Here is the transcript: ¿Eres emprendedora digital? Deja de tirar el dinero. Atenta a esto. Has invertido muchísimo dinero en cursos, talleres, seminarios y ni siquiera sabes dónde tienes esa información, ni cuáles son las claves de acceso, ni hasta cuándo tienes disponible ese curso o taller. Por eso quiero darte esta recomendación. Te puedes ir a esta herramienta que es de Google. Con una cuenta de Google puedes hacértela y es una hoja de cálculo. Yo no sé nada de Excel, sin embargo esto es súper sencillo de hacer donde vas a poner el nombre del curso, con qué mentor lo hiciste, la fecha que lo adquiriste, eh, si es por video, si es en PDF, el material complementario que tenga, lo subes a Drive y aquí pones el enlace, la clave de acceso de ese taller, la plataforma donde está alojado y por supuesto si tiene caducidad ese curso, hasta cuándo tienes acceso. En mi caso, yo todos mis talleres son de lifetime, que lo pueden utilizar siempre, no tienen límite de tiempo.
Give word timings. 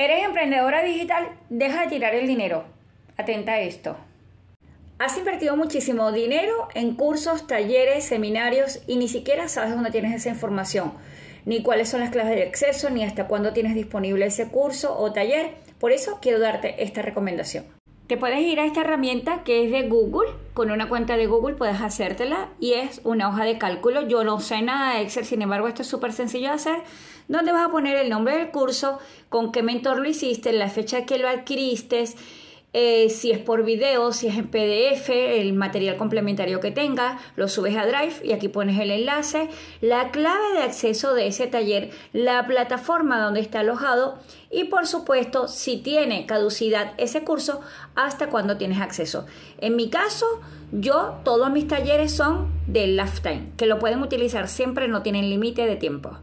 ¿Eres 0.00 0.24
emprendedora 0.24 0.84
digital? 0.84 1.26
Deja 1.50 1.80
de 1.80 1.88
tirar 1.88 2.14
el 2.14 2.28
dinero. 2.28 2.62
Atenta 3.16 3.54
a 3.54 3.60
esto. 3.60 3.96
Has 5.00 5.18
invertido 5.18 5.56
muchísimo 5.56 6.12
dinero 6.12 6.68
en 6.74 6.94
cursos, 6.94 7.48
talleres, 7.48 8.04
seminarios 8.04 8.80
y 8.86 8.94
ni 8.94 9.08
siquiera 9.08 9.48
sabes 9.48 9.74
dónde 9.74 9.90
tienes 9.90 10.14
esa 10.14 10.28
información, 10.28 10.92
ni 11.46 11.64
cuáles 11.64 11.88
son 11.88 11.98
las 11.98 12.10
claves 12.10 12.36
de 12.36 12.44
acceso, 12.44 12.90
ni 12.90 13.02
hasta 13.02 13.26
cuándo 13.26 13.52
tienes 13.52 13.74
disponible 13.74 14.26
ese 14.26 14.46
curso 14.46 14.96
o 14.96 15.12
taller. 15.12 15.54
Por 15.80 15.90
eso 15.90 16.20
quiero 16.22 16.38
darte 16.38 16.80
esta 16.84 17.02
recomendación. 17.02 17.64
Te 18.08 18.16
puedes 18.16 18.40
ir 18.40 18.58
a 18.58 18.64
esta 18.64 18.80
herramienta 18.80 19.44
que 19.44 19.66
es 19.66 19.70
de 19.70 19.86
Google. 19.86 20.30
Con 20.54 20.70
una 20.70 20.88
cuenta 20.88 21.18
de 21.18 21.26
Google 21.26 21.56
puedes 21.56 21.78
hacértela 21.78 22.48
y 22.58 22.72
es 22.72 23.02
una 23.04 23.28
hoja 23.28 23.44
de 23.44 23.58
cálculo. 23.58 24.08
Yo 24.08 24.24
no 24.24 24.40
sé 24.40 24.62
nada 24.62 24.94
de 24.94 25.02
Excel, 25.02 25.26
sin 25.26 25.42
embargo 25.42 25.68
esto 25.68 25.82
es 25.82 25.88
súper 25.88 26.14
sencillo 26.14 26.48
de 26.48 26.54
hacer 26.54 26.82
donde 27.28 27.52
vas 27.52 27.68
a 27.68 27.70
poner 27.70 27.96
el 27.96 28.08
nombre 28.08 28.38
del 28.38 28.50
curso, 28.50 28.98
con 29.28 29.52
qué 29.52 29.62
mentor 29.62 29.98
lo 29.98 30.08
hiciste, 30.08 30.52
la 30.52 30.70
fecha 30.70 31.04
que 31.04 31.18
lo 31.18 31.28
adquiriste, 31.28 32.06
eh, 32.72 33.08
si 33.08 33.30
es 33.30 33.38
por 33.38 33.64
video, 33.64 34.12
si 34.12 34.28
es 34.28 34.36
en 34.36 34.48
PDF, 34.48 35.08
el 35.08 35.52
material 35.54 35.96
complementario 35.96 36.60
que 36.60 36.70
tenga, 36.70 37.18
lo 37.34 37.48
subes 37.48 37.76
a 37.76 37.86
Drive 37.86 38.16
y 38.22 38.32
aquí 38.32 38.48
pones 38.48 38.78
el 38.78 38.90
enlace, 38.90 39.48
la 39.80 40.10
clave 40.10 40.52
de 40.54 40.62
acceso 40.62 41.14
de 41.14 41.26
ese 41.28 41.46
taller, 41.46 41.90
la 42.12 42.46
plataforma 42.46 43.20
donde 43.20 43.40
está 43.40 43.60
alojado 43.60 44.18
y 44.50 44.64
por 44.64 44.86
supuesto 44.86 45.48
si 45.48 45.78
tiene 45.78 46.26
caducidad 46.26 46.92
ese 46.98 47.24
curso, 47.24 47.60
hasta 47.94 48.28
cuándo 48.28 48.56
tienes 48.56 48.80
acceso. 48.80 49.26
En 49.60 49.76
mi 49.76 49.88
caso, 49.90 50.26
yo 50.70 51.16
todos 51.24 51.50
mis 51.50 51.66
talleres 51.66 52.12
son 52.12 52.52
de 52.66 52.86
lifetime, 52.86 53.52
que 53.56 53.66
lo 53.66 53.78
pueden 53.78 54.02
utilizar 54.02 54.48
siempre, 54.48 54.88
no 54.88 55.02
tienen 55.02 55.30
límite 55.30 55.66
de 55.66 55.76
tiempo. 55.76 56.16